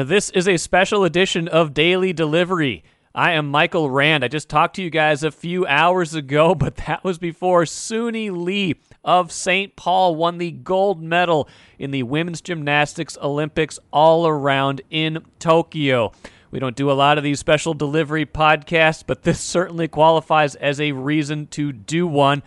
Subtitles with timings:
[0.00, 2.82] Uh, this is a special edition of Daily Delivery.
[3.14, 4.24] I am Michael Rand.
[4.24, 8.34] I just talked to you guys a few hours ago, but that was before Suni
[8.34, 9.76] Lee of St.
[9.76, 16.12] Paul won the gold medal in the women's gymnastics Olympics all around in Tokyo.
[16.50, 20.80] We don't do a lot of these special delivery podcasts, but this certainly qualifies as
[20.80, 22.42] a reason to do one.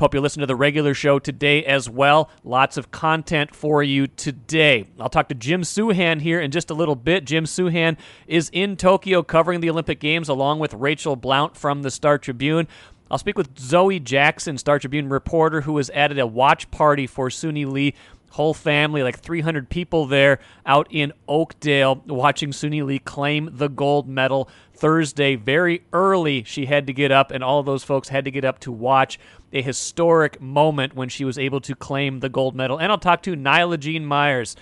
[0.00, 2.30] Hope you listen to the regular show today as well.
[2.42, 4.86] Lots of content for you today.
[4.98, 7.26] I'll talk to Jim Souhan here in just a little bit.
[7.26, 11.90] Jim Souhan is in Tokyo covering the Olympic Games along with Rachel Blount from the
[11.90, 12.66] Star Tribune.
[13.10, 17.28] I'll speak with Zoe Jackson, Star Tribune reporter, who has added a watch party for
[17.28, 17.92] Suni Lee
[18.30, 24.08] whole family, like 300 people there out in Oakdale watching Suni Lee claim the gold
[24.08, 25.36] medal Thursday.
[25.36, 28.44] Very early, she had to get up, and all of those folks had to get
[28.44, 29.18] up to watch
[29.52, 32.78] a historic moment when she was able to claim the gold medal.
[32.78, 34.56] And I'll talk to Naila-Jean Meyers.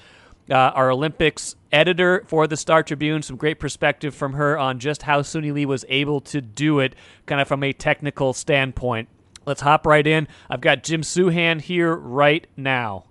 [0.50, 3.20] Uh, our Olympics editor for the Star Tribune.
[3.20, 6.94] Some great perspective from her on just how Suni Lee was able to do it,
[7.26, 9.10] kind of from a technical standpoint.
[9.44, 10.26] Let's hop right in.
[10.48, 13.04] I've got Jim Souhan here right now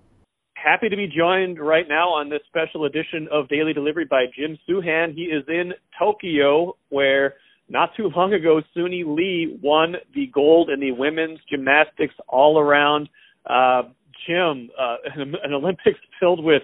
[0.62, 4.58] happy to be joined right now on this special edition of Daily Delivery by Jim
[4.68, 5.14] Souhan.
[5.14, 7.34] He is in Tokyo, where
[7.68, 13.08] not too long ago, Suni Lee won the gold in the women's gymnastics all around.
[13.48, 13.82] Uh,
[14.26, 16.62] Jim, uh, an, an Olympics filled with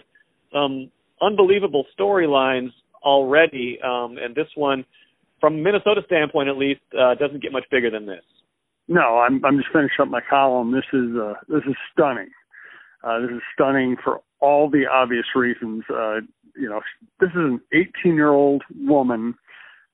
[0.52, 0.90] some
[1.22, 2.70] unbelievable storylines
[3.02, 4.84] already, um, and this one,
[5.40, 8.22] from Minnesota standpoint at least, uh, doesn't get much bigger than this.
[8.88, 10.72] No, I'm I'm just finishing up my column.
[10.72, 12.28] This is uh, this is stunning.
[13.04, 15.84] Uh, this is stunning for all the obvious reasons.
[15.90, 16.20] Uh,
[16.56, 16.80] you know,
[17.20, 19.34] this is an 18 year old woman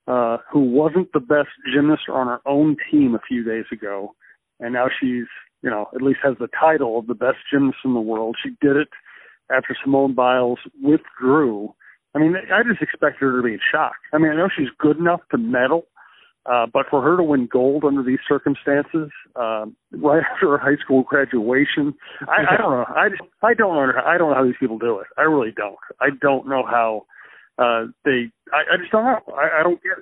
[0.07, 4.15] uh, who wasn't the best gymnast on her own team a few days ago,
[4.61, 5.27] and now she's,
[5.63, 8.37] you know, at least has the title of the best gymnast in the world.
[8.43, 8.89] She did it
[9.51, 11.75] after Simone Biles withdrew.
[12.15, 13.95] I mean, I just expected her to be in shock.
[14.13, 15.87] I mean, I know she's good enough to medal,
[16.47, 20.81] uh, but for her to win gold under these circumstances, uh, right after her high
[20.83, 22.85] school graduation, I, I don't know.
[22.89, 23.93] I just, I don't know.
[24.05, 25.07] I don't know how these people do it.
[25.19, 25.77] I really don't.
[26.01, 27.07] I don't know how
[27.59, 28.31] uh, they.
[28.53, 29.21] I, I just don't know.
[29.35, 29.93] I, I don't get.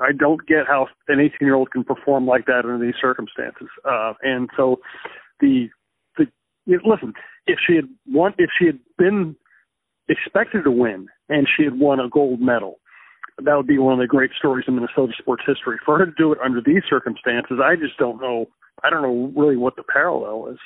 [0.00, 3.68] I don't get how an 18 year old can perform like that under these circumstances.
[3.84, 4.80] Uh, and so
[5.40, 5.68] the
[6.18, 6.26] the
[6.66, 7.14] you know, listen,
[7.46, 9.36] if she had won, if she had been
[10.08, 12.78] expected to win and she had won a gold medal
[13.44, 15.76] that would be one of the great stories in Minnesota sports history.
[15.84, 18.46] For her to do it under these circumstances, I just don't know.
[18.82, 20.58] I don't know really what the parallel is.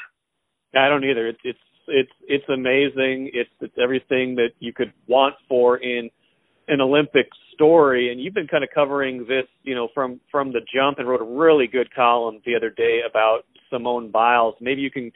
[0.74, 1.26] I don't either.
[1.26, 3.30] It's it's it's it's amazing.
[3.32, 6.10] It's it's everything that you could want for in
[6.68, 8.12] an Olympic story.
[8.12, 11.20] And you've been kind of covering this, you know, from from the jump, and wrote
[11.20, 14.54] a really good column the other day about Simone Biles.
[14.60, 15.10] Maybe you can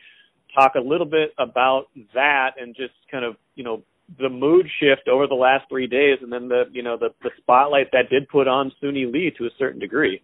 [0.54, 3.82] talk a little bit about that and just kind of you know
[4.18, 7.30] the mood shift over the last three days, and then the you know the the
[7.38, 10.22] spotlight that did put on Suni Lee to a certain degree.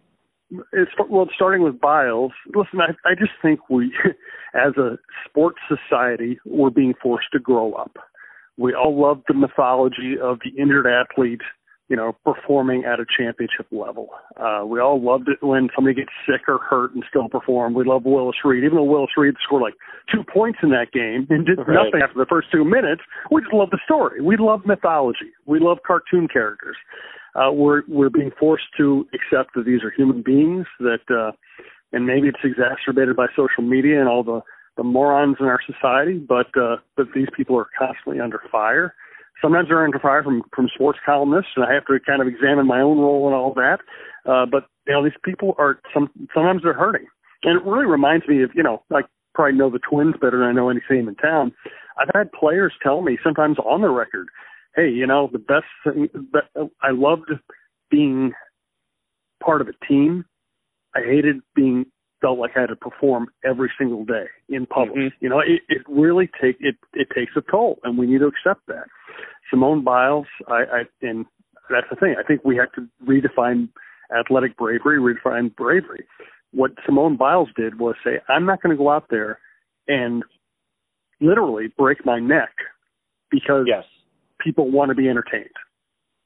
[0.73, 2.31] It's well, starting with Biles.
[2.47, 3.93] Listen, I I just think we,
[4.53, 4.97] as a
[5.27, 7.95] sports society, we're being forced to grow up.
[8.57, 11.41] We all love the mythology of the injured athlete
[11.91, 14.07] you know, performing at a championship level.
[14.37, 17.73] Uh, we all loved it when somebody gets sick or hurt and still perform.
[17.73, 19.73] We love Willis Reed, even though Willis Reed scored like
[20.09, 21.83] two points in that game and did right.
[21.83, 23.01] nothing after the first two minutes.
[23.29, 24.21] We just love the story.
[24.21, 25.35] We love mythology.
[25.45, 26.77] We love cartoon characters.
[27.35, 30.67] Uh, we're we're being forced to accept that these are human beings.
[30.79, 31.33] That uh,
[31.91, 34.39] and maybe it's exacerbated by social media and all the
[34.77, 38.95] the morons in our society, but uh, but these people are constantly under fire
[39.41, 42.67] sometimes they're under fire from from sports columnists, and I have to kind of examine
[42.67, 43.79] my own role and all that.
[44.25, 47.07] Uh, but you know, these people are some sometimes they're hurting,
[47.43, 49.01] and it really reminds me of you know, I
[49.33, 51.53] probably know the Twins better than I know any team in town.
[51.97, 54.27] I've had players tell me sometimes on the record,
[54.75, 57.31] "Hey, you know, the best thing that I loved
[57.89, 58.33] being
[59.43, 60.25] part of a team.
[60.95, 61.85] I hated being
[62.21, 64.95] felt like I had to perform every single day in public.
[64.95, 65.15] Mm-hmm.
[65.19, 68.27] You know, it, it really take it it takes a toll, and we need to
[68.27, 68.85] accept that.
[69.49, 71.25] Simone Biles, I, I and
[71.69, 72.15] that's the thing.
[72.17, 73.69] I think we have to redefine
[74.17, 76.05] athletic bravery, redefine bravery.
[76.51, 79.39] What Simone Biles did was say, I'm not going to go out there
[79.87, 80.23] and
[81.21, 82.51] literally break my neck
[83.29, 83.83] because yes.
[84.39, 85.49] people want to be entertained.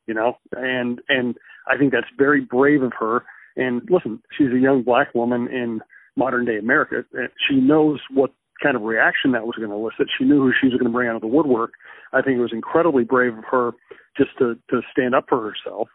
[0.08, 1.36] You know, and and
[1.68, 3.24] I think that's very brave of her.
[3.56, 5.82] And listen, she's a young black woman in
[6.16, 7.04] modern day America.
[7.50, 8.32] She knows what
[8.62, 10.08] kind of reaction that was going to elicit.
[10.18, 11.72] She knew who she was going to bring out of the woodwork.
[12.14, 13.72] I think it was incredibly brave of her
[14.18, 15.90] just to to stand up for herself.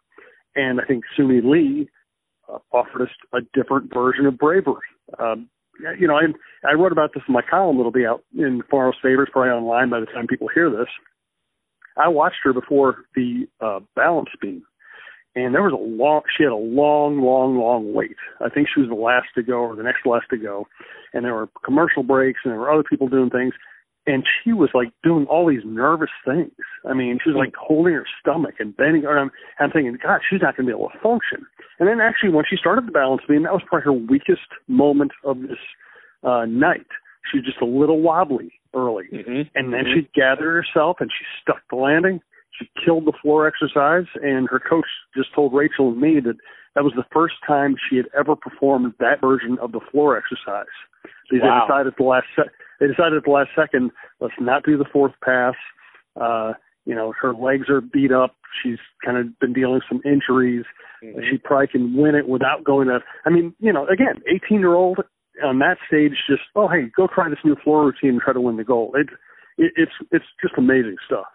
[0.54, 1.88] And I think Suni Lee
[2.52, 4.76] uh, offered us a different version of bravery.
[5.18, 5.48] Um,
[5.98, 6.26] you know, I
[6.68, 7.78] I wrote about this in my column.
[7.78, 10.88] It'll be out in Tomorrow's Favors, probably online by the time people hear this.
[11.96, 14.62] I watched her before the uh, balance beam,
[15.34, 16.22] and there was a long.
[16.36, 18.16] She had a long, long, long wait.
[18.40, 20.66] I think she was the last to go or the next last to go,
[21.12, 23.54] and there were commercial breaks and there were other people doing things,
[24.06, 26.52] and she was like doing all these nervous things.
[26.88, 29.04] I mean, she was like holding her stomach and bending.
[29.04, 31.46] And I'm, I'm thinking, God, she's not going to be able to function.
[31.78, 35.12] And then actually, when she started the balance beam, that was probably her weakest moment
[35.24, 35.60] of this
[36.24, 36.86] uh, night.
[37.30, 39.42] She was just a little wobbly early, mm-hmm.
[39.54, 40.00] and then mm-hmm.
[40.00, 42.20] she gathered herself and she stuck the landing.
[42.60, 44.86] She killed the floor exercise, and her coach
[45.16, 46.36] just told Rachel and me that
[46.74, 50.66] that was the first time she had ever performed that version of the floor exercise.
[51.30, 51.66] They wow.
[51.66, 53.90] decided at the last se- they decided at the last second,
[54.20, 55.54] let's not do the fourth pass.
[56.20, 56.52] Uh,
[56.84, 58.36] you know, her legs are beat up.
[58.62, 60.64] She's kind of been dealing some injuries.
[61.02, 61.20] Mm-hmm.
[61.30, 63.00] She probably can win it without going to.
[63.24, 64.98] I mean, you know, again, 18 year old
[65.44, 68.40] on that stage, just oh hey, go try this new floor routine and try to
[68.40, 68.94] win the gold.
[68.96, 69.08] It,
[69.56, 71.26] it it's it's just amazing stuff.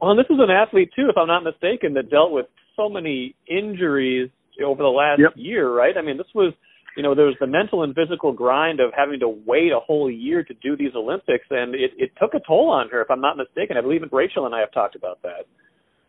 [0.00, 2.46] Well, and this is an athlete too, if I'm not mistaken, that dealt with
[2.76, 4.30] so many injuries
[4.64, 5.32] over the last yep.
[5.36, 5.96] year, right?
[5.96, 6.52] I mean, this was,
[6.96, 10.10] you know, there was the mental and physical grind of having to wait a whole
[10.10, 13.20] year to do these Olympics, and it, it took a toll on her, if I'm
[13.20, 13.76] not mistaken.
[13.76, 15.46] I believe Rachel and I have talked about that.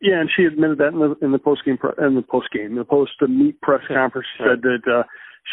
[0.01, 2.75] Yeah, and she admitted that in the in the post game in the post game
[2.75, 4.27] the post meet press conference.
[4.37, 5.03] She said that uh,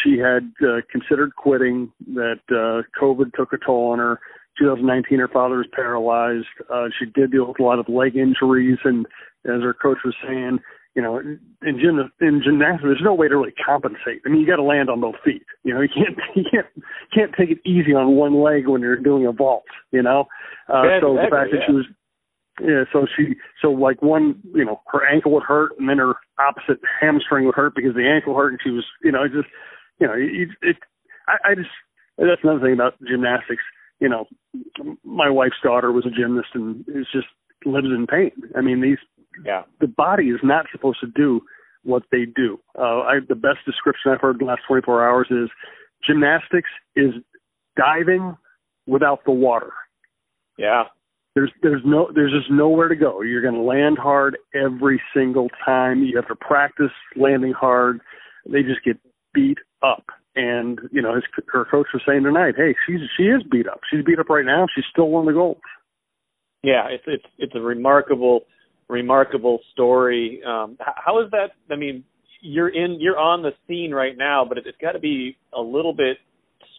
[0.02, 4.20] she had uh, considered quitting, that uh, COVID took a toll on her.
[4.58, 6.46] 2019, her father was paralyzed.
[6.72, 9.06] Uh, she did deal with a lot of leg injuries, and
[9.44, 10.58] as her coach was saying,
[10.94, 14.22] you know, in gym in gymnastics, there's no way to really compensate.
[14.24, 15.44] I mean, you got to land on both feet.
[15.62, 16.66] You know, you can't you can't
[17.14, 19.64] can't take it easy on one leg when you're doing a vault.
[19.92, 20.24] You know,
[20.68, 21.60] uh, so the fact yeah.
[21.60, 21.84] that she was
[22.60, 26.14] yeah, so she so like one, you know, her ankle would hurt, and then her
[26.38, 29.48] opposite hamstring would hurt because the ankle hurt, and she was, you know, just,
[30.00, 30.76] you know, it, it
[31.28, 31.68] I, I just
[32.16, 33.62] that's another thing about gymnastics.
[34.00, 34.26] You know,
[35.04, 37.26] my wife's daughter was a gymnast, and it's just
[37.64, 38.30] lives in pain.
[38.56, 38.98] I mean, these
[39.44, 41.42] yeah, the body is not supposed to do
[41.82, 42.58] what they do.
[42.78, 45.48] Uh, I, the best description I've heard in the last 24 hours is
[46.06, 47.12] gymnastics is
[47.76, 48.36] diving
[48.86, 49.72] without the water.
[50.58, 50.84] Yeah.
[51.34, 53.20] There's there's no there's just nowhere to go.
[53.20, 56.02] You're going to land hard every single time.
[56.02, 58.00] You have to practice landing hard.
[58.46, 58.96] They just get
[59.34, 60.06] beat up.
[60.36, 63.80] And you know, his her coach was saying tonight, hey, she's she is beat up.
[63.90, 64.66] She's beat up right now.
[64.74, 65.58] She's still won the gold.
[66.62, 68.42] Yeah, it's it's it's a remarkable
[68.88, 70.42] remarkable story.
[70.46, 71.52] Um, how is that?
[71.70, 72.04] I mean,
[72.40, 75.60] you're in, you're on the scene right now, but it, it's got to be a
[75.60, 76.18] little bit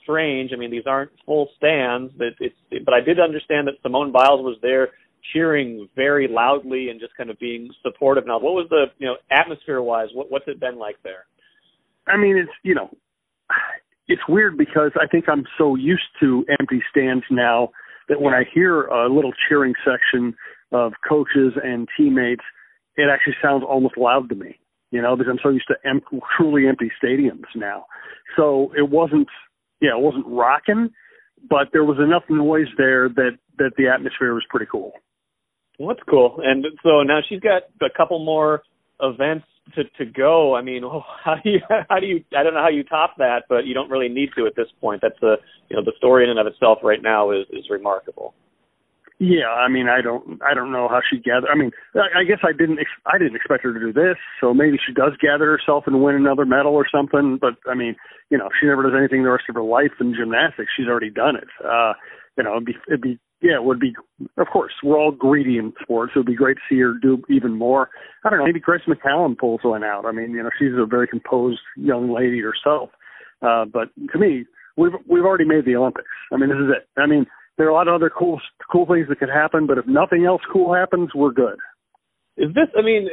[0.03, 0.51] strange.
[0.53, 2.13] I mean, these aren't full stands.
[2.17, 2.55] That it's,
[2.85, 4.89] but I did understand that Simone Biles was there
[5.33, 8.25] cheering very loudly and just kind of being supportive.
[8.25, 10.09] Now, what was the you know atmosphere wise?
[10.13, 11.25] What what's it been like there?
[12.07, 12.89] I mean, it's you know,
[14.07, 17.69] it's weird because I think I'm so used to empty stands now
[18.09, 20.35] that when I hear a little cheering section
[20.71, 22.43] of coaches and teammates,
[22.95, 24.59] it actually sounds almost loud to me,
[24.91, 26.01] you know, because I'm so used to em-
[26.37, 27.85] truly empty stadiums now.
[28.35, 29.27] So it wasn't,
[29.81, 30.89] yeah, it wasn't rocking,
[31.49, 34.93] but there was enough noise there that that the atmosphere was pretty cool.
[35.79, 36.39] Well, that's cool.
[36.43, 38.61] And so now she's got a couple more
[39.01, 40.55] events to to go.
[40.55, 40.83] I mean,
[41.23, 41.59] how do you
[41.89, 44.29] how do you I don't know how you top that, but you don't really need
[44.37, 45.01] to at this point.
[45.01, 45.35] That's the
[45.69, 48.33] you know the story in and of itself right now is is remarkable.
[49.19, 51.49] Yeah, I mean, I don't, I don't know how she gathered.
[51.51, 54.15] I mean, I, I guess I didn't, ex- I didn't expect her to do this.
[54.39, 57.39] So maybe she does gather herself and win another medal or something.
[57.41, 57.95] But I mean,
[58.29, 60.69] you know, she never does anything the rest of her life in gymnastics.
[60.77, 61.49] She's already done it.
[61.65, 61.93] Uh,
[62.37, 63.93] you know, it'd be, it'd be, yeah, it would be.
[64.37, 66.13] Of course, we're all greedy in sports.
[66.15, 67.89] It would be great to see her do even more.
[68.23, 68.45] I don't know.
[68.45, 70.05] Maybe Grace McCallum pulls one out.
[70.05, 72.89] I mean, you know, she's a very composed young lady herself.
[73.41, 76.07] Uh, but to me, we've we've already made the Olympics.
[76.33, 76.99] I mean, this is it.
[76.99, 77.27] I mean
[77.57, 78.39] there are a lot of other cool
[78.71, 81.57] cool things that could happen, but if nothing else cool happens, we're good.
[82.37, 82.67] Is this?
[82.77, 83.07] I mean,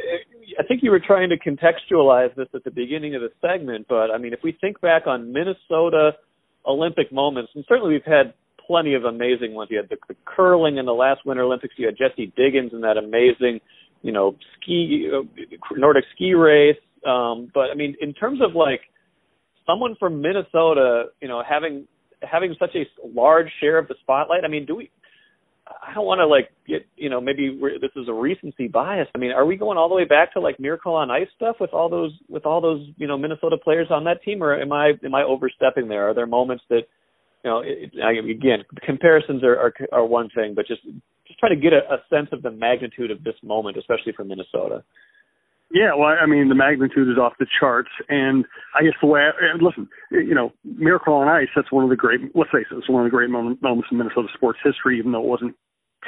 [0.58, 4.10] I think you were trying to contextualize this at the beginning of the segment, but
[4.10, 6.12] I mean, if we think back on Minnesota
[6.66, 8.34] Olympic moments, and certainly we've had
[8.66, 9.70] plenty of amazing ones.
[9.70, 11.74] You had the, the curling in the last Winter Olympics.
[11.76, 13.60] You had Jessie Diggins in that amazing,
[14.02, 15.22] you know, ski uh,
[15.76, 16.76] Nordic ski race.
[17.06, 18.80] Um, but I mean, in terms of like
[19.66, 21.86] someone from Minnesota, you know, having
[22.30, 24.44] having such a large share of the spotlight?
[24.44, 24.90] I mean, do we?
[25.66, 29.08] I don't want to like get you know maybe we're, this is a recency bias.
[29.14, 31.56] I mean, are we going all the way back to like Miracle on Ice stuff
[31.58, 34.72] with all those with all those you know Minnesota players on that team, or am
[34.72, 36.08] I am I overstepping there?
[36.08, 36.82] Are there moments that
[37.44, 40.82] you know it, I, again comparisons are, are are one thing, but just
[41.26, 44.24] just try to get a, a sense of the magnitude of this moment, especially for
[44.24, 44.82] Minnesota.
[45.72, 48.44] Yeah, well, I mean, the magnitude is off the charts, and
[48.78, 51.48] I guess the way I, listen, you know, Miracle on Ice.
[51.56, 52.20] That's one of the great.
[52.34, 53.60] Let's face it, it's one of the great moments
[53.90, 55.56] in Minnesota sports history, even though it wasn't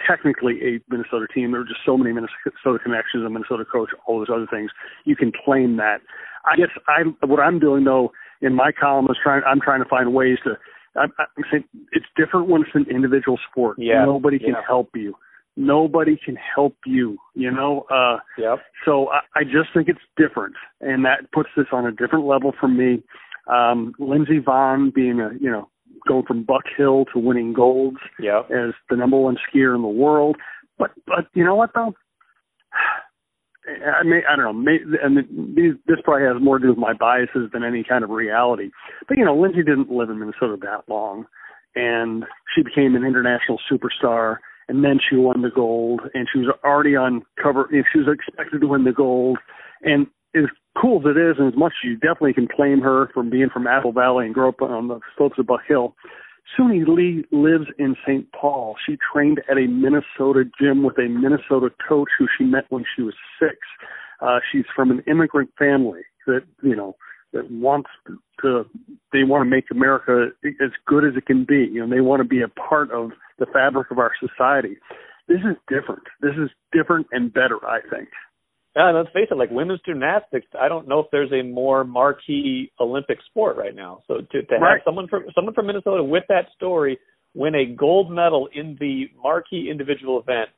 [0.06, 1.52] technically a Minnesota team.
[1.52, 4.70] There are just so many Minnesota connections, a Minnesota coach, all those other things.
[5.04, 5.98] You can claim that.
[6.44, 8.12] I guess I what I'm doing though
[8.42, 9.42] in my column is trying.
[9.46, 10.54] I'm trying to find ways to.
[10.98, 13.76] I'm, I'm saying it's different when it's an individual sport.
[13.78, 14.04] Yeah.
[14.04, 14.62] Nobody can yeah.
[14.66, 15.14] help you.
[15.56, 17.18] Nobody can help you.
[17.34, 17.86] You know.
[17.90, 18.58] Uh, yep.
[18.84, 22.52] So I, I just think it's different, and that puts this on a different level
[22.58, 23.02] for me.
[23.46, 25.68] Um, Lindsey Vonn being a you know
[26.06, 28.50] going from Buck Hill to winning golds yep.
[28.50, 30.36] as the number one skier in the world.
[30.78, 31.94] But but you know what though?
[33.66, 34.52] I may I don't know.
[34.52, 35.18] May, and
[35.56, 38.70] these, this probably has more to do with my biases than any kind of reality.
[39.08, 41.26] But you know, Lindsey didn't live in Minnesota that long,
[41.74, 44.36] and she became an international superstar.
[44.68, 47.68] And then she won the gold, and she was already on cover.
[47.70, 49.38] She was expected to win the gold,
[49.82, 53.08] and as cool as it is, and as much as you definitely can claim her
[53.14, 55.94] from being from Apple Valley and grow up on the slopes of Buck Hill,
[56.54, 58.30] Suni Lee lives in St.
[58.32, 58.76] Paul.
[58.86, 63.02] She trained at a Minnesota gym with a Minnesota coach who she met when she
[63.02, 63.56] was six.
[64.20, 66.96] Uh, she's from an immigrant family that, you know,
[67.32, 67.90] that wants
[68.40, 68.64] to,
[69.12, 71.68] they want to make America as good as it can be.
[71.72, 74.76] You know, they want to be a part of the fabric of our society.
[75.28, 76.04] This is different.
[76.20, 78.08] This is different and better, I think.
[78.76, 82.70] Yeah, let's face it, like women's gymnastics, I don't know if there's a more marquee
[82.78, 84.02] Olympic sport right now.
[84.06, 84.82] So to, to have right.
[84.84, 86.98] someone from someone from Minnesota with that story
[87.34, 90.50] win a gold medal in the marquee individual event,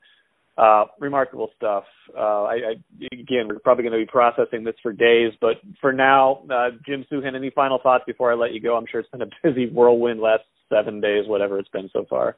[0.57, 1.85] uh, remarkable stuff.
[2.13, 5.93] Uh, I, I again, we're probably going to be processing this for days, but for
[5.93, 8.75] now, uh, Jim Souhan, any final thoughts before I let you go?
[8.75, 12.35] I'm sure it's been a busy whirlwind last seven days, whatever it's been so far.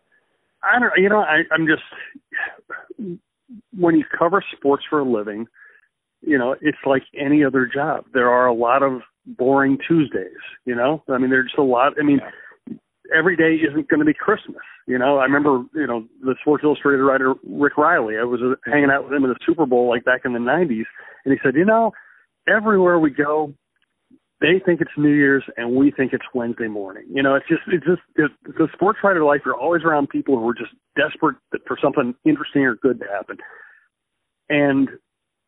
[0.62, 3.20] I don't, you know, I, I'm just
[3.76, 5.48] when you cover sports for a living
[6.22, 8.06] you know, it's like any other job.
[8.14, 11.04] There are a lot of boring Tuesdays, you know?
[11.10, 11.94] I mean, there's just a lot.
[12.00, 12.20] I mean,
[12.68, 12.78] yeah.
[13.18, 15.18] every day isn't going to be Christmas, you know?
[15.18, 19.04] I remember, you know, the Sports Illustrated writer Rick Reilly, I was uh, hanging out
[19.04, 20.86] with him at the Super Bowl like back in the 90s,
[21.26, 21.92] and he said, you know,
[22.48, 23.54] everywhere we go,
[24.40, 27.06] they think it's New Year's and we think it's Wednesday morning.
[27.14, 30.38] You know, it's just, it's just, it's, the sports writer life, you're always around people
[30.38, 31.36] who are just desperate
[31.68, 33.38] for something interesting or good to happen.
[34.50, 34.90] And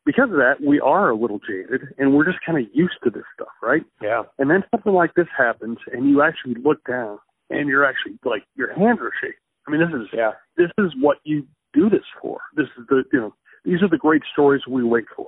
[0.04, 3.10] because of that, we are a little jaded and we're just kind of used to
[3.10, 3.82] this stuff, right?
[4.02, 4.22] Yeah.
[4.38, 7.18] And then something like this happens and you actually look down
[7.50, 9.36] and you're actually like your hands are shaking.
[9.66, 10.32] I mean, this is yeah.
[10.56, 12.40] this is what you do this for.
[12.54, 13.34] This is the you know
[13.64, 15.26] these are the great stories we wait for.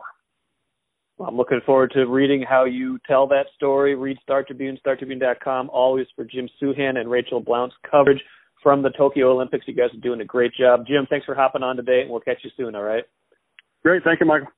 [1.17, 3.95] Well, I'm looking forward to reading how you tell that story.
[3.95, 8.21] Read Star Tribune, StarTribune.com, always for Jim Souhan and Rachel Blount's coverage
[8.63, 9.65] from the Tokyo Olympics.
[9.67, 10.87] You guys are doing a great job.
[10.87, 13.05] Jim, thanks for hopping on today, and we'll catch you soon, all right?
[13.83, 14.03] Great.
[14.05, 14.49] Thank you, Michael.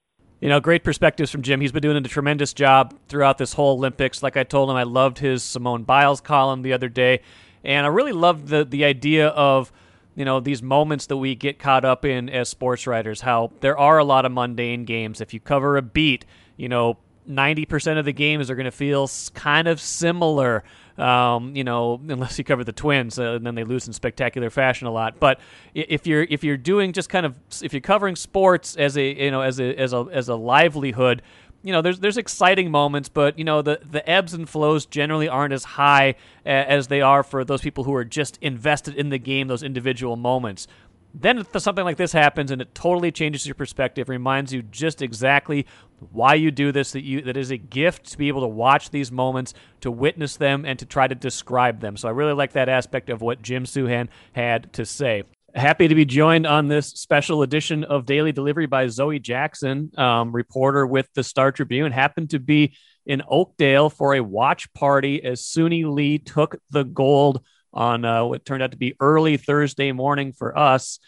[0.41, 1.61] You know, great perspectives from Jim.
[1.61, 4.23] He's been doing a tremendous job throughout this whole Olympics.
[4.23, 7.23] Like I told him, I loved his Simone Biles column the other day,
[7.65, 9.73] and I really loved the the idea of
[10.15, 13.23] you know these moments that we get caught up in as sports writers.
[13.23, 15.21] How there are a lot of mundane games.
[15.21, 16.25] If you cover a beat,
[16.57, 20.63] you know, ninety percent of the games are going to feel kind of similar.
[20.99, 24.51] Um, you know, unless you cover the Twins, uh, and then they lose in spectacular
[24.51, 25.21] fashion a lot.
[25.21, 25.39] But
[25.73, 29.31] if you're if you're doing just kind of if you're covering sports as a you
[29.31, 31.23] know as a as a as a livelihood,
[31.63, 35.29] you know, there's there's exciting moments, but you know the the ebbs and flows generally
[35.29, 36.15] aren't as high
[36.45, 40.17] as they are for those people who are just invested in the game, those individual
[40.17, 40.67] moments.
[41.15, 45.67] Then something like this happens and it totally changes your perspective, reminds you just exactly
[46.13, 48.91] why you do this, that you that is a gift to be able to watch
[48.91, 51.97] these moments, to witness them, and to try to describe them.
[51.97, 55.25] So I really like that aspect of what Jim Souhan had to say.
[55.55, 60.31] Happy to be joined on this special edition of Daily Delivery by Zoe Jackson, um,
[60.31, 61.91] reporter with the Star Tribune.
[61.91, 62.77] Happened to be
[63.07, 68.45] in Oakdale for a watch party as Suni Lee took the gold on uh, what
[68.45, 70.99] turned out to be early Thursday morning for us.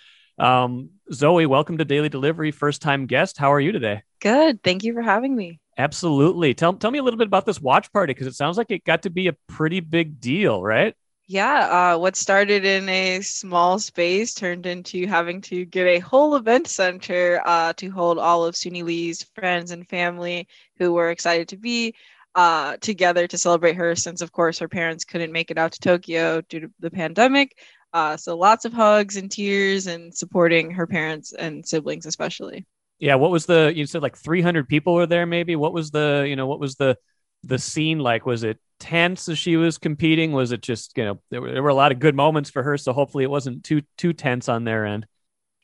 [0.41, 3.37] Um, Zoe, welcome to Daily Delivery, first time guest.
[3.37, 4.03] How are you today?
[4.21, 4.63] Good.
[4.63, 5.61] Thank you for having me.
[5.77, 6.55] Absolutely.
[6.55, 8.85] Tell, tell me a little bit about this watch party because it sounds like it
[8.85, 10.95] got to be a pretty big deal, right?
[11.27, 11.93] Yeah.
[11.95, 16.69] Uh, what started in a small space turned into having to get a whole event
[16.69, 21.59] center uh, to hold all of Suni Lee's friends and family who were excited to
[21.59, 21.95] be
[22.35, 25.81] uh, together to celebrate her since, of course, her parents couldn't make it out to
[25.81, 27.57] Tokyo due to the pandemic.
[27.93, 32.67] Uh, so lots of hugs and tears and supporting her parents and siblings, especially.
[32.99, 33.17] Yeah.
[33.17, 35.57] What was the, you said like 300 people were there, maybe?
[35.57, 36.97] What was the, you know, what was the,
[37.45, 38.27] the scene like?
[38.27, 40.33] Was it tense as she was competing?
[40.33, 42.63] Was it just, you know, there were, there were a lot of good moments for
[42.63, 42.77] her.
[42.77, 45.07] So hopefully it wasn't too, too tense on their end.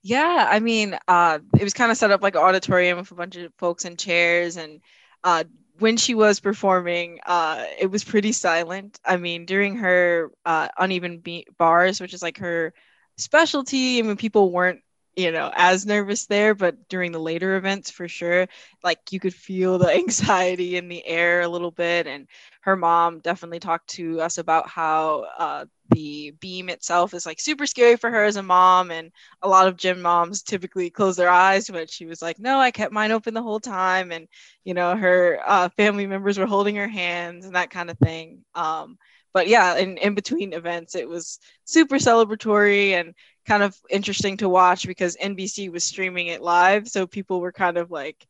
[0.02, 0.48] Yeah.
[0.50, 3.36] I mean, uh, it was kind of set up like an auditorium with a bunch
[3.36, 4.80] of folks in chairs and,
[5.22, 5.44] uh,
[5.78, 8.98] when she was performing, uh, it was pretty silent.
[9.04, 12.72] I mean, during her uh, uneven be- bars, which is like her
[13.16, 14.80] specialty, I mean, people weren't
[15.16, 18.46] you know, as nervous there, but during the later events for sure,
[18.84, 22.06] like you could feel the anxiety in the air a little bit.
[22.06, 22.26] And
[22.60, 27.66] her mom definitely talked to us about how uh, the beam itself is like super
[27.66, 28.90] scary for her as a mom.
[28.90, 29.12] And
[29.42, 32.70] a lot of gym moms typically close their eyes, but she was like, no, I
[32.70, 34.12] kept mine open the whole time.
[34.12, 34.28] And,
[34.64, 38.44] you know, her uh, family members were holding her hands and that kind of thing.
[38.54, 38.98] Um,
[39.32, 43.14] but yeah, in, in between events, it was super celebratory and
[43.46, 46.88] kind of interesting to watch because NBC was streaming it live.
[46.88, 48.26] So people were kind of like,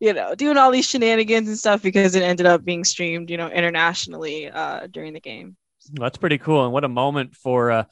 [0.00, 3.36] you know, doing all these shenanigans and stuff because it ended up being streamed, you
[3.36, 5.56] know, internationally uh, during the game.
[5.92, 6.64] That's pretty cool.
[6.64, 7.84] And what a moment for, uh,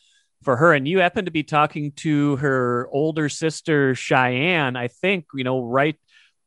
[0.42, 0.72] for her.
[0.72, 5.62] And you happen to be talking to her older sister, Cheyenne, I think, you know,
[5.62, 5.96] right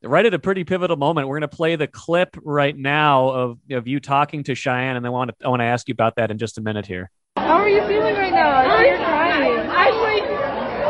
[0.02, 1.26] right at a pretty pivotal moment.
[1.28, 5.04] We're going to play the clip right now of, of you talking to Cheyenne, and
[5.06, 7.10] I want to I want to ask you about that in just a minute here.
[7.36, 8.50] How are you feeling right now?
[8.50, 9.58] I you're crying.
[9.70, 10.22] I'm like,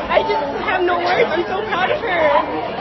[0.09, 1.29] I just have no words.
[1.33, 2.79] I'm so proud of her.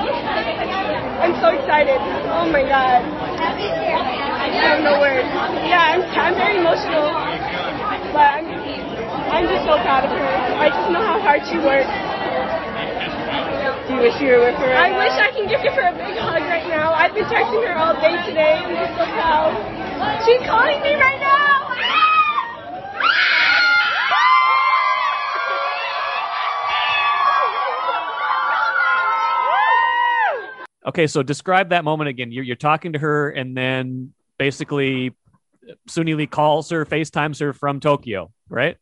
[1.17, 1.97] I'm so excited.
[2.31, 3.03] Oh my god.
[3.03, 5.27] I have no words.
[5.67, 7.07] Yeah, I'm, I'm very emotional,
[8.17, 10.25] but I'm, I'm just so proud of her.
[10.57, 11.85] I just know how hard she works.
[13.85, 15.05] Do you wish you were with her right I now?
[15.05, 16.97] wish I can give her a big hug right now.
[16.97, 18.57] I've been texting her all day today.
[18.57, 19.53] I'm just so proud.
[20.25, 21.37] She's calling me right now.
[30.87, 32.31] Okay, so describe that moment again.
[32.31, 35.13] You're, you're talking to her, and then basically
[35.89, 38.77] Suni Lee calls her, FaceTimes her from Tokyo, right?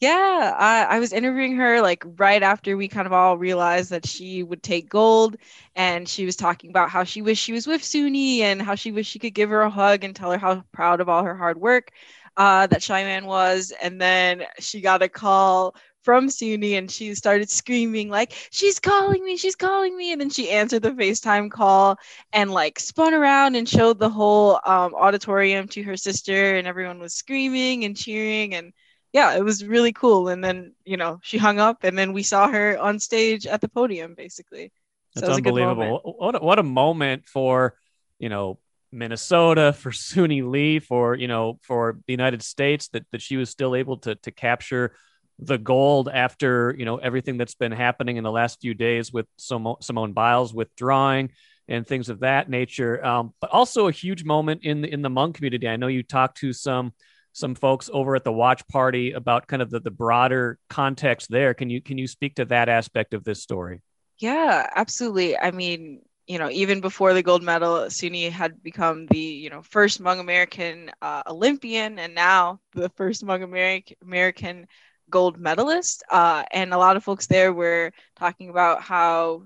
[0.00, 4.06] Yeah, I, I was interviewing her like right after we kind of all realized that
[4.06, 5.36] she would take gold,
[5.76, 8.92] and she was talking about how she wished she was with Suni and how she
[8.92, 11.36] wished she could give her a hug and tell her how proud of all her
[11.36, 11.90] hard work
[12.36, 13.72] uh, that Cheyenne was.
[13.82, 19.24] And then she got a call from Suni and she started screaming like she's calling
[19.24, 21.96] me she's calling me and then she answered the FaceTime call
[22.32, 27.00] and like spun around and showed the whole um, auditorium to her sister and everyone
[27.00, 28.72] was screaming and cheering and
[29.12, 30.28] yeah it was really cool.
[30.28, 33.60] And then you know she hung up and then we saw her on stage at
[33.60, 34.70] the podium basically.
[35.16, 36.16] So That's unbelievable.
[36.18, 37.76] What a, what a moment for,
[38.18, 38.58] you know,
[38.90, 43.48] Minnesota, for Suni Lee, for, you know, for the United States that, that she was
[43.48, 44.96] still able to, to capture
[45.38, 49.26] the gold after, you know, everything that's been happening in the last few days with
[49.36, 51.30] Simone Biles withdrawing
[51.66, 53.04] and things of that nature.
[53.04, 55.68] Um, but also a huge moment in the, in the Hmong community.
[55.68, 56.92] I know you talked to some,
[57.32, 61.52] some folks over at the watch party about kind of the, the broader context there.
[61.54, 63.82] Can you, can you speak to that aspect of this story?
[64.18, 65.36] Yeah, absolutely.
[65.36, 69.62] I mean, you know, even before the gold medal, Suni had become the, you know,
[69.62, 74.66] first Hmong American uh, Olympian and now the first Hmong American American
[75.10, 76.02] gold medalist.
[76.10, 79.44] Uh, and a lot of folks there were talking about how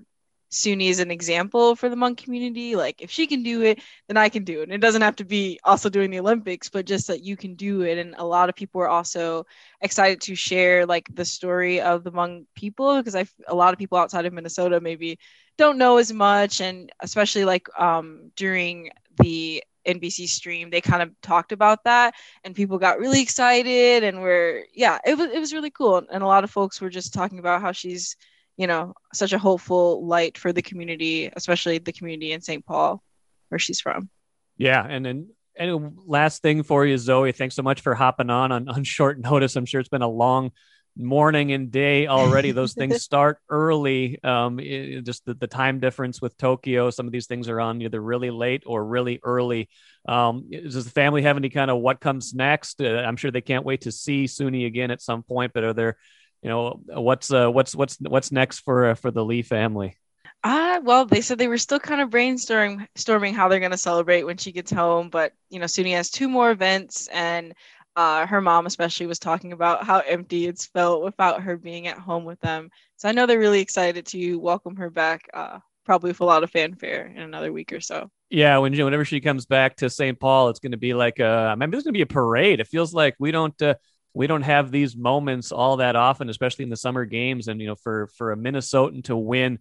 [0.50, 2.74] Suni is an example for the Hmong community.
[2.74, 4.64] Like, if she can do it, then I can do it.
[4.64, 7.54] And it doesn't have to be also doing the Olympics, but just that you can
[7.54, 7.98] do it.
[7.98, 9.46] And a lot of people were also
[9.80, 13.78] excited to share like the story of the Hmong people because I a lot of
[13.78, 15.18] people outside of Minnesota maybe
[15.58, 21.10] don't know as much, and especially like um, during the NBC stream, they kind of
[21.22, 25.52] talked about that, and people got really excited, and were yeah, it was it was
[25.52, 28.16] really cool, and a lot of folks were just talking about how she's
[28.58, 32.66] you know, such a hopeful light for the community, especially the community in St.
[32.66, 33.02] Paul,
[33.48, 34.10] where she's from.
[34.58, 37.32] Yeah, and then and last thing for you, Zoe.
[37.32, 39.54] Thanks so much for hopping on on, on short notice.
[39.54, 40.50] I'm sure it's been a long
[40.98, 42.50] morning and day already.
[42.52, 44.22] Those things start early.
[44.22, 46.90] Um, it, just the, the time difference with Tokyo.
[46.90, 49.68] Some of these things are on either really late or really early.
[50.06, 52.80] Um, does the family have any kind of what comes next?
[52.80, 55.52] Uh, I'm sure they can't wait to see Suni again at some point.
[55.52, 55.96] But are there
[56.42, 59.96] you know what's uh, what's what's what's next for uh, for the Lee family?
[60.44, 63.72] Ah, uh, well, they said they were still kind of brainstorming storming how they're going
[63.72, 65.10] to celebrate when she gets home.
[65.10, 67.54] But you know, Suni has two more events, and
[67.96, 71.98] uh, her mom especially was talking about how empty it's felt without her being at
[71.98, 72.70] home with them.
[72.96, 76.44] So I know they're really excited to welcome her back, uh, probably with a lot
[76.44, 78.10] of fanfare in another week or so.
[78.30, 80.20] Yeah, when whenever she comes back to St.
[80.20, 82.60] Paul, it's going to be like a maybe there's going to be a parade.
[82.60, 83.60] It feels like we don't.
[83.60, 83.74] Uh,
[84.14, 87.46] we don't have these moments all that often, especially in the summer games.
[87.46, 89.60] And you know, for for a Minnesotan to win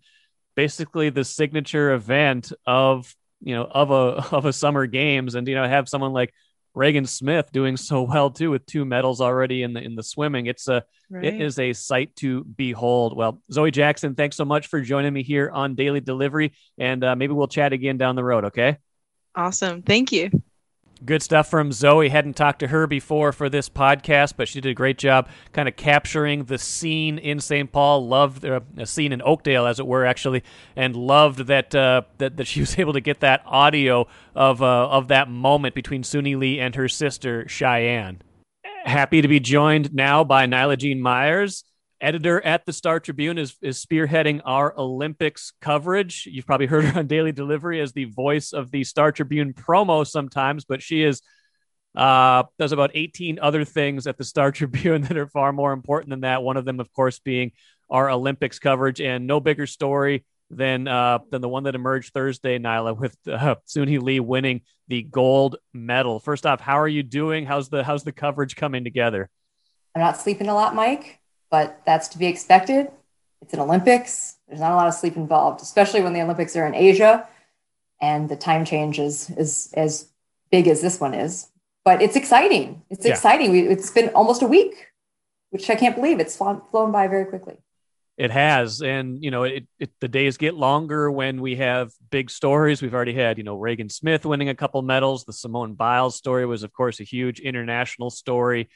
[0.55, 3.93] basically the signature event of you know of a
[4.35, 6.33] of a summer games, and you know have someone like
[6.77, 10.45] Regan Smith doing so well too with two medals already in the in the swimming.
[10.45, 11.25] It's a right.
[11.25, 13.17] it is a sight to behold.
[13.17, 17.15] Well, Zoe Jackson, thanks so much for joining me here on Daily Delivery, and uh,
[17.15, 18.45] maybe we'll chat again down the road.
[18.45, 18.77] Okay.
[19.35, 19.81] Awesome.
[19.81, 20.31] Thank you.
[21.05, 22.09] Good stuff from Zoe.
[22.09, 25.67] Hadn't talked to her before for this podcast, but she did a great job kind
[25.67, 27.71] of capturing the scene in St.
[27.71, 28.07] Paul.
[28.07, 30.43] Loved uh, a scene in Oakdale, as it were, actually,
[30.75, 34.89] and loved that uh, that that she was able to get that audio of uh,
[34.89, 38.21] of that moment between Suni Lee and her sister Cheyenne.
[38.85, 41.63] Happy to be joined now by Naila-Jean Meyers
[42.01, 46.25] editor at the Star Tribune, is, is spearheading our Olympics coverage.
[46.25, 50.05] You've probably heard her on Daily Delivery as the voice of the Star Tribune promo
[50.05, 51.21] sometimes, but she is
[51.95, 56.09] uh, does about 18 other things at the Star Tribune that are far more important
[56.11, 56.43] than that.
[56.43, 57.51] One of them, of course, being
[57.89, 62.59] our Olympics coverage, and no bigger story than uh, than the one that emerged Thursday,
[62.59, 66.19] Naila, with uh, Suni Lee winning the gold medal.
[66.19, 67.45] First off, how are you doing?
[67.45, 69.29] How's the how's the coverage coming together?
[69.95, 72.91] I'm not sleeping a lot, Mike but that's to be expected.
[73.41, 74.37] It's an Olympics.
[74.47, 77.27] There's not a lot of sleep involved, especially when the Olympics are in Asia
[78.01, 80.09] and the time change is, is as
[80.51, 81.49] big as this one is.
[81.83, 82.83] But it's exciting.
[82.89, 83.11] It's yeah.
[83.11, 83.51] exciting.
[83.51, 84.87] We, it's been almost a week,
[85.51, 86.19] which I can't believe.
[86.19, 87.55] It's flown, flown by very quickly.
[88.17, 92.31] It has, and you know, it, it, the days get longer when we have big
[92.31, 92.81] stories.
[92.81, 95.23] We've already had, you know, Regan Smith winning a couple medals.
[95.23, 98.69] The Simone Biles story was, of course, a huge international story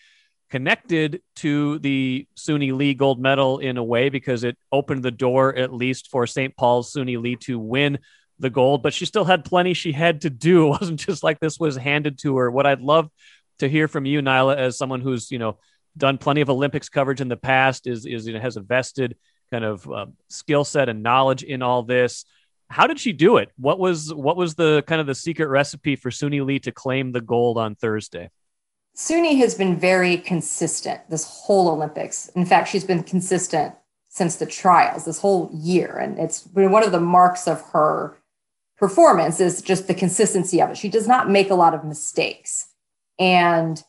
[0.51, 5.55] connected to the Suni Lee gold medal in a way because it opened the door
[5.55, 6.55] at least for St.
[6.55, 7.97] Paul's Suni Lee to win
[8.37, 10.67] the gold, but she still had plenty she had to do.
[10.71, 12.51] It wasn't just like this was handed to her.
[12.51, 13.09] What I'd love
[13.59, 15.57] to hear from you, Naila, as someone who's, you know,
[15.97, 19.15] done plenty of Olympics coverage in the past, is, is you know, has a vested
[19.51, 22.25] kind of uh, skill set and knowledge in all this.
[22.69, 23.51] How did she do it?
[23.57, 27.11] What was what was the kind of the secret recipe for Suni Lee to claim
[27.11, 28.29] the gold on Thursday?
[28.95, 32.29] Suni has been very consistent this whole Olympics.
[32.29, 33.73] In fact, she's been consistent
[34.09, 35.97] since the trials this whole year.
[35.97, 38.17] And it's been one of the marks of her
[38.77, 40.77] performance is just the consistency of it.
[40.77, 42.67] She does not make a lot of mistakes.
[43.17, 43.81] And,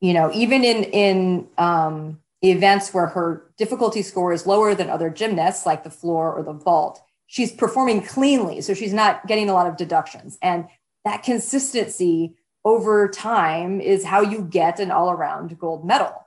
[0.00, 5.10] you know, even in, in um, events where her difficulty score is lower than other
[5.10, 8.60] gymnasts, like the floor or the vault, she's performing cleanly.
[8.60, 10.38] So she's not getting a lot of deductions.
[10.40, 10.66] And
[11.04, 16.26] that consistency over time is how you get an all around gold medal.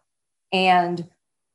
[0.54, 1.00] And,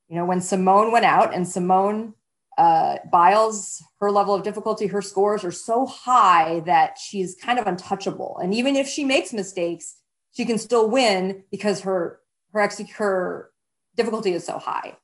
[0.09, 2.15] you know, when Simone went out and Simone
[2.59, 7.67] uh, Biles, her level of difficulty, her scores are so high that she's kind of
[7.67, 8.39] untouchable.
[8.43, 9.97] And even if she makes mistakes,
[10.33, 12.21] she can still win because her
[12.53, 13.51] her ex- her
[13.97, 14.97] difficulty is so high.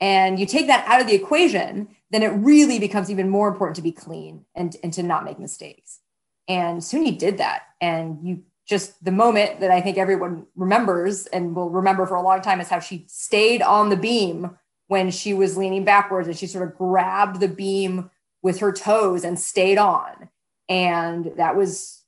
[0.00, 3.76] And you take that out of the equation, then it really becomes even more important
[3.76, 6.00] to be clean and, and to not make mistakes.
[6.46, 7.62] And Suni did that.
[7.80, 12.22] And you just the moment that I think everyone remembers and will remember for a
[12.22, 14.56] long time is how she stayed on the beam
[14.88, 18.10] when she was leaning backwards and she sort of grabbed the beam
[18.42, 20.28] with her toes and stayed on.
[20.68, 22.02] And that was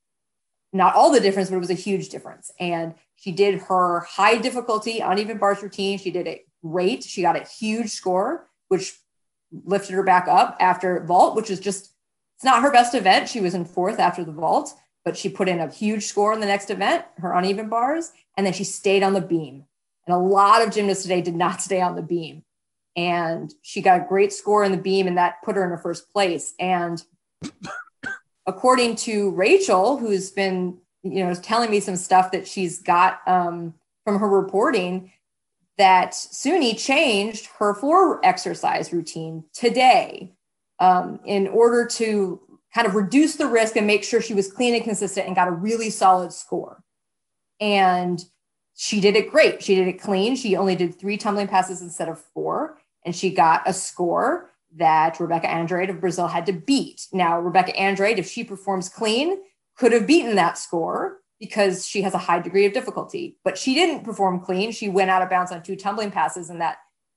[0.73, 2.53] not all the difference, but it was a huge difference.
[2.61, 5.99] And she did her high difficulty uneven bars routine.
[5.99, 7.05] She did it great.
[7.05, 8.99] She got a huge score, which
[9.65, 11.93] lifted her back up after vault, which is just,
[12.37, 13.29] it's not her best event.
[13.29, 16.41] She was in fourth after the vault, but she put in a huge score in
[16.41, 19.65] the next event, her uneven bars, and then she stayed on the beam.
[20.07, 22.45] And a lot of gymnasts today did not stay on the beam.
[22.97, 25.79] And she got a great score in the beam, and that put her in her
[25.79, 26.55] first place.
[26.59, 27.03] And
[28.47, 33.75] according to Rachel, who's been, you know, telling me some stuff that she's got um,
[34.05, 35.13] from her reporting,
[35.79, 40.35] that Suni changed her floor exercise routine today
[40.79, 42.41] um, in order to
[42.75, 45.49] kind of reduce the risk and make sure she was clean and consistent and got
[45.49, 46.83] a really solid score.
[47.61, 48.25] And
[48.75, 49.63] she did it great.
[49.63, 50.37] She did it clean.
[50.37, 52.79] She only did three tumbling passes instead of four.
[53.05, 57.07] And she got a score that Rebeca Andrade of Brazil had to beat.
[57.13, 59.39] Now, Rebeca Andrade, if she performs clean,
[59.77, 63.37] could have beaten that score because she has a high degree of difficulty.
[63.45, 64.71] But she didn't perform clean.
[64.73, 66.77] She went out of bounds on two tumbling passes, and that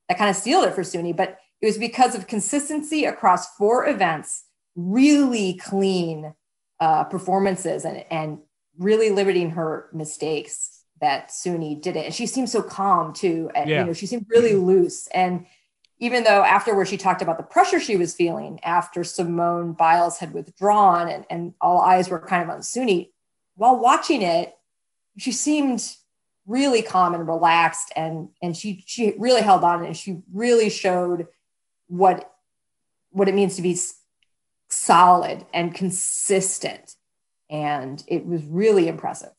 [0.09, 1.15] that kind of sealed it for Suni.
[1.15, 6.33] But it was because of consistency across four events really clean
[6.79, 8.39] uh, performances and, and
[8.77, 12.05] really limiting her mistakes that Suni did it.
[12.05, 13.49] And she seemed so calm too.
[13.55, 13.79] And, yeah.
[13.79, 15.07] you know, she seemed really loose.
[15.07, 15.45] And
[15.99, 20.33] even though afterwards she talked about the pressure she was feeling after Simone Biles had
[20.33, 23.09] withdrawn and, and all eyes were kind of on Suni,
[23.55, 24.53] while watching it,
[25.17, 25.95] she seemed
[26.45, 31.27] really calm and relaxed and and she she really held on and she really showed
[31.87, 32.29] what
[33.11, 33.77] what it means to be
[34.73, 36.95] solid and consistent.
[37.49, 39.31] And it was really impressive.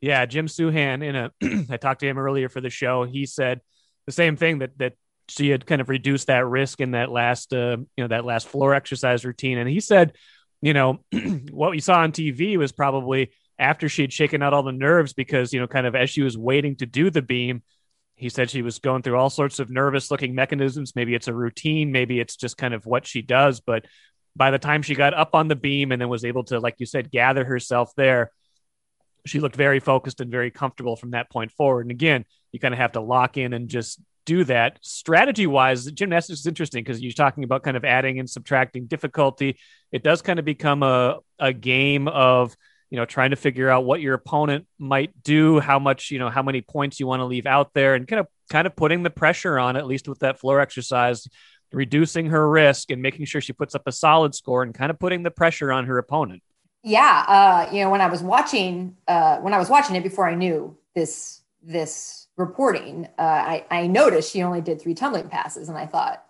[0.00, 1.30] Yeah, Jim Souhan in a
[1.70, 3.04] I talked to him earlier for the show.
[3.04, 3.60] He said
[4.06, 4.94] the same thing that that
[5.28, 8.48] she had kind of reduced that risk in that last uh, you know that last
[8.48, 10.12] floor exercise routine and he said
[10.60, 10.98] you know
[11.52, 13.30] what we saw on TV was probably
[13.62, 16.22] after she had shaken out all the nerves because, you know, kind of as she
[16.22, 17.62] was waiting to do the beam,
[18.16, 20.94] he said she was going through all sorts of nervous looking mechanisms.
[20.96, 23.60] Maybe it's a routine, maybe it's just kind of what she does.
[23.60, 23.84] But
[24.34, 26.76] by the time she got up on the beam and then was able to, like
[26.78, 28.30] you said, gather herself there,
[29.26, 31.82] she looked very focused and very comfortable from that point forward.
[31.82, 34.78] And again, you kind of have to lock in and just do that.
[34.82, 39.58] Strategy wise, gymnastics is interesting because you're talking about kind of adding and subtracting difficulty.
[39.90, 42.56] It does kind of become a, a game of,
[42.90, 46.28] you know, trying to figure out what your opponent might do, how much, you know,
[46.28, 49.02] how many points you want to leave out there and kind of kind of putting
[49.02, 51.26] the pressure on, at least with that floor exercise,
[51.72, 54.98] reducing her risk and making sure she puts up a solid score and kind of
[54.98, 56.42] putting the pressure on her opponent.
[56.82, 57.24] Yeah.
[57.28, 60.34] Uh, you know, when I was watching, uh, when I was watching it before I
[60.34, 65.78] knew this, this reporting, uh, I, I noticed she only did three tumbling passes and
[65.78, 66.24] I thought,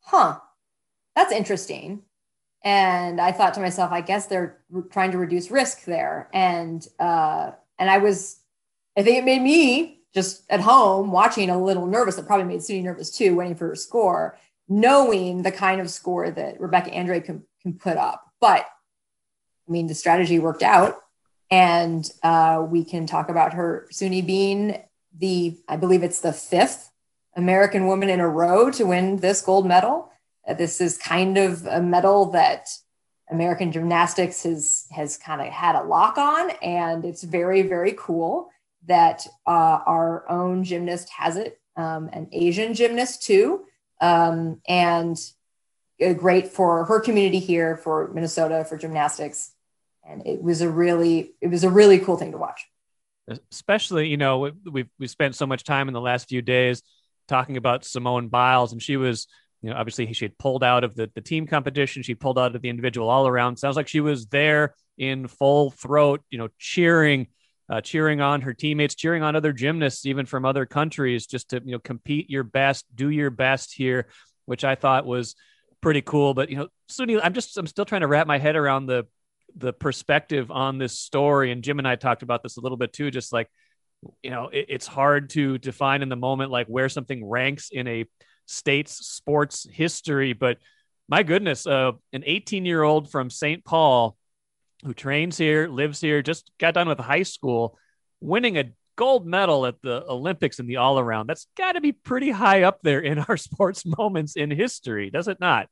[0.00, 0.38] huh,
[1.14, 2.02] that's interesting.
[2.62, 4.58] And I thought to myself, I guess they're
[4.90, 6.28] trying to reduce risk there.
[6.34, 8.38] And uh, and I was,
[8.96, 12.18] I think it made me just at home watching a little nervous.
[12.18, 16.30] It probably made Suni nervous too, waiting for her score, knowing the kind of score
[16.30, 18.22] that Rebeca Andrade can, can put up.
[18.40, 18.66] But
[19.68, 20.96] I mean, the strategy worked out,
[21.50, 24.82] and uh, we can talk about her Suni being
[25.18, 26.90] the, I believe it's the fifth
[27.34, 30.10] American woman in a row to win this gold medal.
[30.46, 32.68] Uh, this is kind of a medal that
[33.30, 38.50] American gymnastics has has kind of had a lock on, and it's very very cool
[38.86, 43.64] that uh, our own gymnast has it, um, an Asian gymnast too,
[44.00, 45.18] um, and
[46.04, 49.52] uh, great for her community here, for Minnesota, for gymnastics,
[50.08, 52.66] and it was a really it was a really cool thing to watch.
[53.50, 56.82] Especially, you know, we've we spent so much time in the last few days
[57.28, 59.26] talking about Simone Biles, and she was
[59.62, 62.02] you know, obviously she had pulled out of the, the team competition.
[62.02, 63.56] She pulled out of the individual all around.
[63.56, 67.28] Sounds like she was there in full throat, you know, cheering,
[67.68, 71.62] uh, cheering on her teammates, cheering on other gymnasts, even from other countries, just to,
[71.64, 74.06] you know, compete your best, do your best here,
[74.44, 75.34] which I thought was
[75.80, 76.34] pretty cool.
[76.34, 79.06] But, you know, Suni, I'm just, I'm still trying to wrap my head around the,
[79.56, 81.50] the perspective on this story.
[81.50, 83.48] And Jim and I talked about this a little bit too, just like,
[84.22, 87.88] you know, it, it's hard to define in the moment, like where something ranks in
[87.88, 88.04] a,
[88.46, 90.32] state's sports history.
[90.32, 90.58] But
[91.08, 93.64] my goodness, uh, an 18 year old from St.
[93.64, 94.16] Paul
[94.84, 97.78] who trains here, lives here, just got done with high school,
[98.20, 101.26] winning a gold medal at the Olympics in the all around.
[101.26, 105.28] That's got to be pretty high up there in our sports moments in history, does
[105.28, 105.68] it not?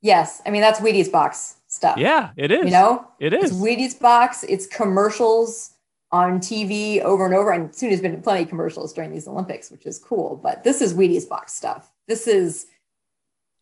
[0.00, 0.40] Yes.
[0.46, 1.98] I mean, that's Wheaties box stuff.
[1.98, 2.66] Yeah, it is.
[2.66, 3.50] You know, it is.
[3.50, 5.72] It's Wheaties box, it's commercials
[6.10, 7.50] on TV over and over.
[7.50, 10.36] And soon has been plenty of commercials during these Olympics, which is cool.
[10.42, 11.90] But this is Wheaties box stuff.
[12.06, 12.66] This is,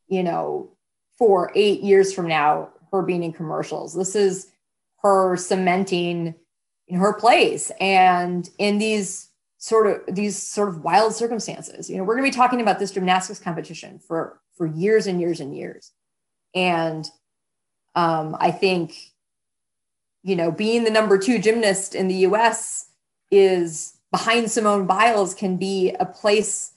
[0.08, 0.70] you know,
[1.18, 3.94] for eight years from now, her being in commercials.
[3.94, 4.48] This is
[5.06, 6.34] her cementing
[6.88, 11.88] in her place and in these sort of these sort of wild circumstances.
[11.88, 15.20] You know, we're going to be talking about this gymnastics competition for for years and
[15.20, 15.92] years and years.
[16.54, 17.06] And
[17.94, 18.94] um, I think,
[20.22, 22.88] you know, being the number two gymnast in the U.S.
[23.30, 26.72] is behind Simone Biles can be a place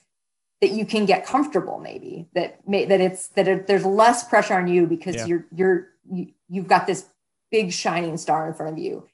[0.60, 4.54] that you can get comfortable maybe that may, that it's that it, there's less pressure
[4.54, 5.26] on you because yeah.
[5.26, 7.06] you're you're you, you've got this
[7.50, 9.06] big shining star in front of you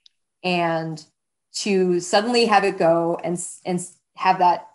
[0.42, 1.04] and
[1.52, 4.68] to suddenly have it go and and have that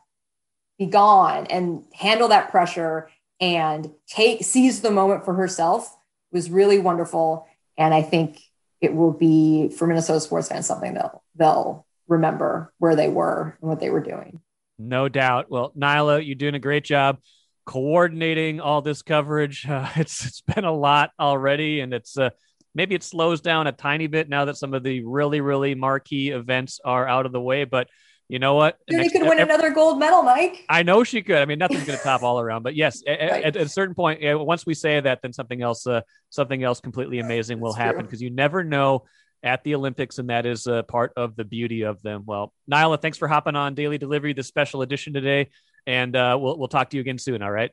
[0.77, 5.95] be gone and handle that pressure and take seize the moment for herself
[6.31, 7.47] was really wonderful
[7.77, 8.39] and i think
[8.81, 13.69] it will be for minnesota sports fans something they'll they'll remember where they were and
[13.69, 14.41] what they were doing
[14.81, 15.49] no doubt.
[15.49, 17.19] Well, Naila, you're doing a great job
[17.65, 19.65] coordinating all this coverage.
[19.69, 22.31] Uh, it's it's been a lot already, and it's uh,
[22.73, 26.29] maybe it slows down a tiny bit now that some of the really really marquee
[26.29, 27.63] events are out of the way.
[27.65, 27.87] But
[28.31, 28.77] you know what?
[28.89, 30.65] She could win another gold medal, Mike.
[30.69, 31.35] I know she could.
[31.35, 33.19] I mean, nothing's going to top all around, but yes, right.
[33.19, 36.79] at, at, a certain point, once we say that, then something else, uh, something else
[36.79, 39.03] completely amazing will happen because you never know
[39.43, 42.23] at the Olympics, and that is a part of the beauty of them.
[42.25, 45.49] Well, Naila, thanks for hopping on Daily Delivery, the special edition today,
[45.85, 47.41] and uh, we'll we'll talk to you again soon.
[47.41, 47.71] All right.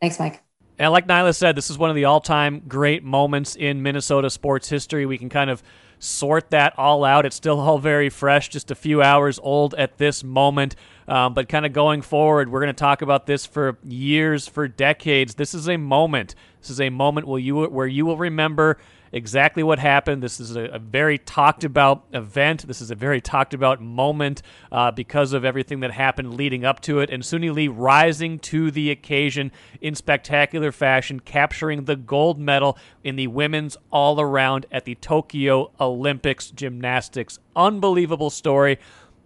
[0.00, 0.45] Thanks, Mike.
[0.78, 4.68] And like Naila said, this is one of the all-time great moments in Minnesota sports
[4.68, 5.06] history.
[5.06, 5.62] We can kind of
[5.98, 7.24] sort that all out.
[7.24, 10.76] It's still all very fresh, just a few hours old at this moment.
[11.08, 14.68] Um, but kind of going forward, we're going to talk about this for years, for
[14.68, 15.36] decades.
[15.36, 16.34] This is a moment.
[16.60, 18.76] This is a moment you where you will remember
[19.16, 20.22] exactly what happened.
[20.22, 22.66] This is a, a very talked about event.
[22.66, 26.80] This is a very talked about moment uh, because of everything that happened leading up
[26.82, 27.08] to it.
[27.10, 29.50] And Suni Lee rising to the occasion
[29.80, 35.72] in spectacular fashion, capturing the gold medal in the women's all around at the Tokyo
[35.80, 37.38] Olympics gymnastics.
[37.56, 38.78] Unbelievable story.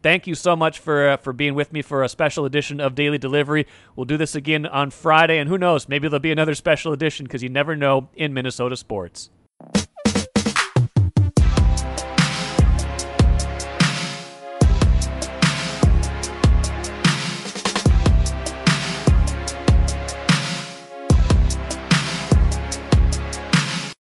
[0.03, 2.95] Thank you so much for uh, for being with me for a special edition of
[2.95, 3.67] Daily Delivery.
[3.97, 7.27] We'll do this again on Friday, and who knows, maybe there'll be another special edition
[7.27, 9.29] because you never know in Minnesota sports
[9.61, 9.90] you